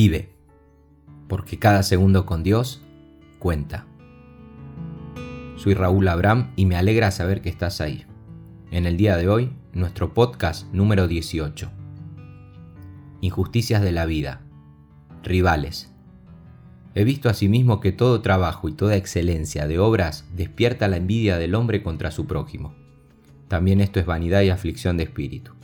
[0.00, 0.28] Vive,
[1.26, 2.84] porque cada segundo con Dios
[3.40, 3.84] cuenta.
[5.56, 8.06] Soy Raúl Abraham y me alegra saber que estás ahí.
[8.70, 11.68] En el día de hoy, nuestro podcast número 18.
[13.22, 14.42] Injusticias de la vida.
[15.24, 15.92] Rivales.
[16.94, 21.56] He visto asimismo que todo trabajo y toda excelencia de obras despierta la envidia del
[21.56, 22.72] hombre contra su prójimo.
[23.48, 25.54] También esto es vanidad y aflicción de espíritu.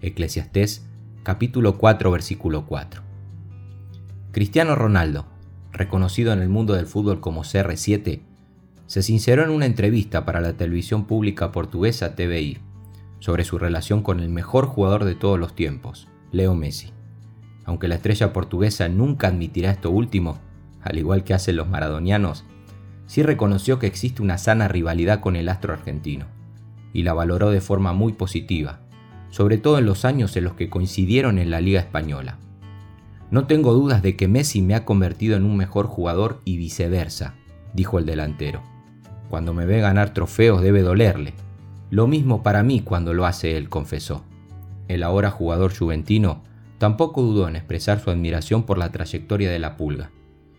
[0.00, 0.84] Eclesiastés
[1.22, 3.07] capítulo 4 versículo 4.
[4.30, 5.24] Cristiano Ronaldo,
[5.72, 8.20] reconocido en el mundo del fútbol como CR7,
[8.86, 12.58] se sinceró en una entrevista para la televisión pública portuguesa TVI
[13.20, 16.92] sobre su relación con el mejor jugador de todos los tiempos, Leo Messi.
[17.64, 20.38] Aunque la estrella portuguesa nunca admitirá esto último,
[20.82, 22.44] al igual que hacen los maradonianos,
[23.06, 26.26] sí reconoció que existe una sana rivalidad con el astro argentino,
[26.92, 28.80] y la valoró de forma muy positiva,
[29.30, 32.38] sobre todo en los años en los que coincidieron en la Liga Española.
[33.30, 37.34] No tengo dudas de que Messi me ha convertido en un mejor jugador y viceversa,
[37.74, 38.62] dijo el delantero.
[39.28, 41.34] Cuando me ve ganar trofeos debe dolerle.
[41.90, 44.24] Lo mismo para mí cuando lo hace él, confesó.
[44.88, 46.42] El ahora jugador juventino
[46.78, 50.10] tampoco dudó en expresar su admiración por la trayectoria de la pulga,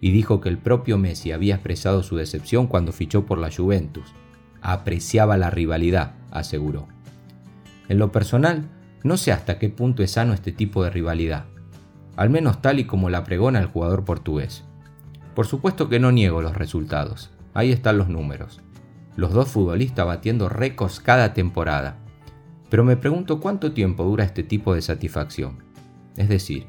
[0.00, 4.14] y dijo que el propio Messi había expresado su decepción cuando fichó por la Juventus.
[4.60, 6.88] Apreciaba la rivalidad, aseguró.
[7.88, 8.68] En lo personal,
[9.02, 11.46] no sé hasta qué punto es sano este tipo de rivalidad,
[12.16, 14.64] al menos tal y como la pregona el jugador portugués.
[15.34, 18.60] Por supuesto que no niego los resultados, ahí están los números.
[19.16, 21.96] Los dos futbolistas batiendo récords cada temporada.
[22.68, 25.58] Pero me pregunto cuánto tiempo dura este tipo de satisfacción.
[26.16, 26.66] Es decir,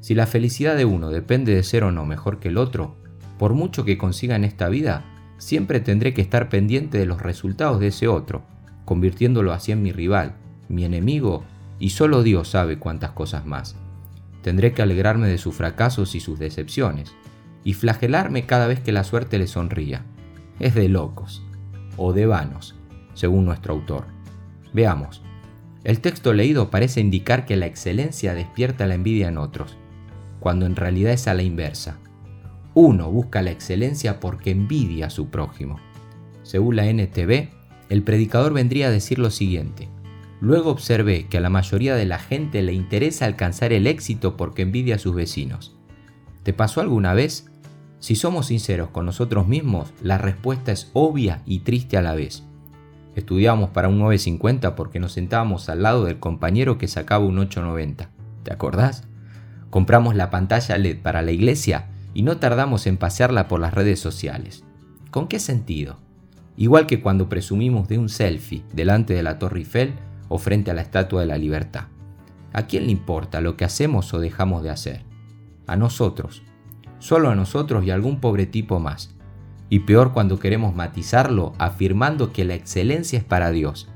[0.00, 2.96] si la felicidad de uno depende de ser o no mejor que el otro,
[3.38, 5.04] por mucho que consiga en esta vida,
[5.38, 8.42] siempre tendré que estar pendiente de los resultados de ese otro,
[8.84, 10.34] convirtiéndolo así en mi rival,
[10.68, 11.44] mi enemigo,
[11.78, 13.76] y solo Dios sabe cuántas cosas más.
[14.42, 17.14] Tendré que alegrarme de sus fracasos y sus decepciones,
[17.64, 20.04] y flagelarme cada vez que la suerte le sonría.
[20.60, 21.42] Es de locos,
[21.96, 22.76] o de vanos,
[23.14, 24.06] según nuestro autor.
[24.72, 25.22] Veamos.
[25.84, 29.76] El texto leído parece indicar que la excelencia despierta la envidia en otros,
[30.40, 31.98] cuando en realidad es a la inversa.
[32.74, 35.80] Uno busca la excelencia porque envidia a su prójimo.
[36.42, 37.50] Según la NTV,
[37.88, 39.88] el predicador vendría a decir lo siguiente.
[40.40, 44.62] Luego observé que a la mayoría de la gente le interesa alcanzar el éxito porque
[44.62, 45.76] envidia a sus vecinos.
[46.44, 47.50] ¿Te pasó alguna vez?
[47.98, 52.44] Si somos sinceros con nosotros mismos, la respuesta es obvia y triste a la vez.
[53.16, 58.10] Estudiamos para un 950 porque nos sentábamos al lado del compañero que sacaba un 890.
[58.44, 59.08] ¿Te acordás?
[59.70, 63.98] Compramos la pantalla LED para la iglesia y no tardamos en pasearla por las redes
[63.98, 64.62] sociales.
[65.10, 65.96] ¿Con qué sentido?
[66.56, 69.94] Igual que cuando presumimos de un selfie delante de la Torre Eiffel
[70.28, 71.84] o frente a la Estatua de la Libertad.
[72.52, 75.04] ¿A quién le importa lo que hacemos o dejamos de hacer?
[75.66, 76.42] A nosotros.
[76.98, 79.14] Solo a nosotros y a algún pobre tipo más.
[79.70, 83.88] Y peor cuando queremos matizarlo afirmando que la excelencia es para Dios.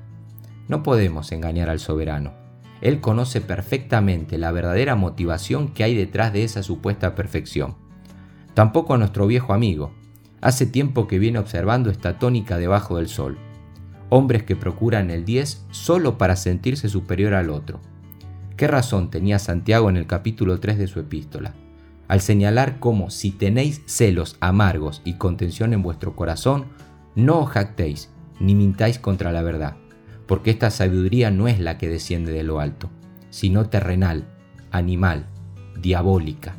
[0.69, 2.35] No podemos engañar al soberano.
[2.83, 7.77] Él conoce perfectamente la verdadera motivación que hay detrás de esa supuesta perfección.
[8.55, 9.95] Tampoco a nuestro viejo amigo.
[10.41, 13.39] Hace tiempo que viene observando esta tónica debajo del sol
[14.15, 17.81] hombres que procuran el 10 solo para sentirse superior al otro.
[18.59, 21.55] ¿Qué razón tenía Santiago en el capítulo 3 de su epístola?
[22.09, 26.67] Al señalar cómo si tenéis celos amargos y contención en vuestro corazón,
[27.15, 29.77] no os jactéis, ni mintáis contra la verdad,
[30.27, 32.91] porque esta sabiduría no es la que desciende de lo alto,
[33.31, 34.27] sino terrenal,
[34.71, 35.25] animal,
[35.81, 36.55] diabólica.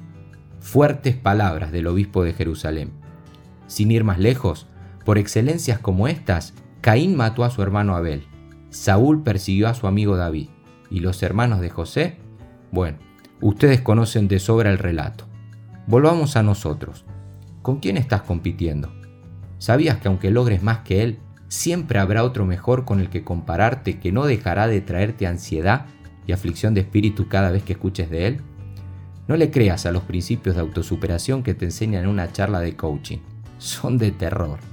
[0.59, 2.93] Fuertes palabras del obispo de Jerusalén.
[3.67, 4.65] Sin ir más lejos,
[5.05, 8.27] por excelencias como estas, Caín mató a su hermano Abel,
[8.69, 10.49] Saúl persiguió a su amigo David,
[10.89, 12.17] y los hermanos de José,
[12.73, 12.97] bueno,
[13.39, 15.25] ustedes conocen de sobra el relato.
[15.87, 17.05] Volvamos a nosotros.
[17.61, 18.91] ¿Con quién estás compitiendo?
[19.59, 24.01] ¿Sabías que aunque logres más que él, siempre habrá otro mejor con el que compararte
[24.01, 25.85] que no dejará de traerte ansiedad
[26.27, 28.41] y aflicción de espíritu cada vez que escuches de él?
[29.29, 32.75] No le creas a los principios de autosuperación que te enseñan en una charla de
[32.75, 33.19] coaching.
[33.57, 34.72] Son de terror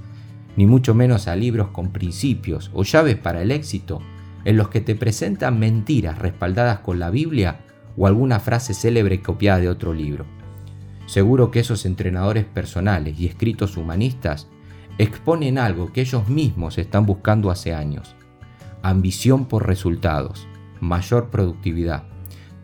[0.55, 4.01] ni mucho menos a libros con principios o llaves para el éxito,
[4.43, 7.61] en los que te presentan mentiras respaldadas con la Biblia
[7.97, 10.25] o alguna frase célebre copiada de otro libro.
[11.05, 14.47] Seguro que esos entrenadores personales y escritos humanistas
[14.97, 18.15] exponen algo que ellos mismos están buscando hace años.
[18.81, 20.47] Ambición por resultados,
[20.79, 22.03] mayor productividad,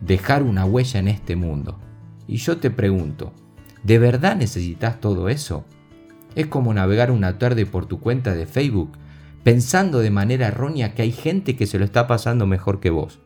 [0.00, 1.78] dejar una huella en este mundo.
[2.26, 3.32] Y yo te pregunto,
[3.82, 5.64] ¿de verdad necesitas todo eso?
[6.34, 8.92] Es como navegar una tarde por tu cuenta de Facebook
[9.42, 13.20] pensando de manera errónea que hay gente que se lo está pasando mejor que vos.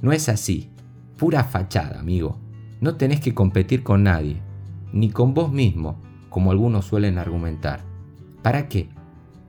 [0.00, 0.70] No es así,
[1.18, 2.38] pura fachada, amigo.
[2.80, 4.40] No tenés que competir con nadie,
[4.92, 6.00] ni con vos mismo,
[6.30, 7.82] como algunos suelen argumentar.
[8.42, 8.88] ¿Para qué?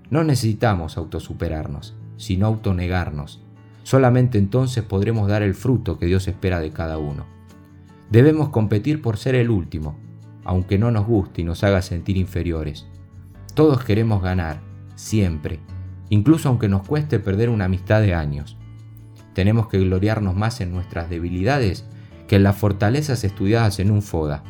[0.09, 3.41] No necesitamos autosuperarnos, sino autonegarnos.
[3.83, 7.25] Solamente entonces podremos dar el fruto que Dios espera de cada uno.
[8.09, 9.97] Debemos competir por ser el último,
[10.43, 12.87] aunque no nos guste y nos haga sentir inferiores.
[13.53, 14.61] Todos queremos ganar,
[14.95, 15.59] siempre,
[16.09, 18.57] incluso aunque nos cueste perder una amistad de años.
[19.33, 21.85] Tenemos que gloriarnos más en nuestras debilidades
[22.27, 24.43] que en las fortalezas estudiadas en un FODA.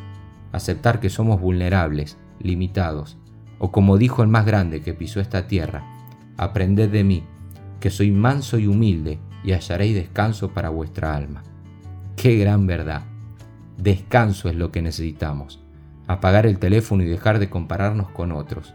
[0.52, 3.18] Aceptar que somos vulnerables, limitados,
[3.58, 5.84] o como dijo el más grande que pisó esta tierra,
[6.36, 7.24] aprended de mí,
[7.80, 11.42] que soy manso y humilde, y hallaréis descanso para vuestra alma.
[12.16, 13.04] Qué gran verdad.
[13.78, 15.61] Descanso es lo que necesitamos.
[16.06, 18.74] Apagar el teléfono y dejar de compararnos con otros.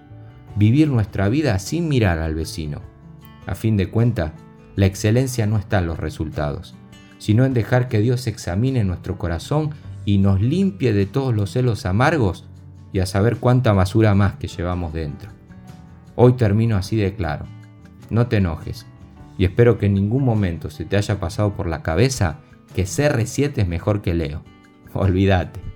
[0.56, 2.82] Vivir nuestra vida sin mirar al vecino.
[3.46, 4.32] A fin de cuentas,
[4.76, 6.76] la excelencia no está en los resultados,
[7.18, 9.72] sino en dejar que Dios examine nuestro corazón
[10.06, 12.46] y nos limpie de todos los celos amargos
[12.94, 15.32] y a saber cuánta basura más que llevamos dentro.
[16.16, 17.46] Hoy termino así de claro.
[18.10, 18.86] No te enojes
[19.38, 22.40] y espero que en ningún momento se te haya pasado por la cabeza
[22.74, 24.44] que CR7 es mejor que Leo.
[24.94, 25.67] Olvídate.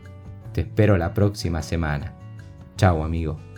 [0.54, 2.14] Te espero la próxima semana.
[2.78, 3.51] Chao amigo.